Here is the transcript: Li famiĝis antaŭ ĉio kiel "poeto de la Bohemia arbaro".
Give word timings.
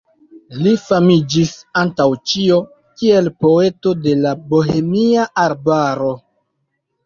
Li 0.61 0.71
famiĝis 0.85 1.51
antaŭ 1.81 2.07
ĉio 2.33 2.57
kiel 3.03 3.31
"poeto 3.45 3.95
de 4.09 4.17
la 4.25 4.35
Bohemia 4.57 5.31
arbaro". 5.47 6.13